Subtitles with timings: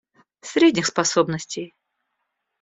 [0.41, 1.73] Средних способностей.